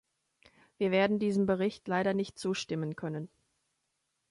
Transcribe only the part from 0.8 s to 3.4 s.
werden diesem Bericht leider nicht zustimmen können.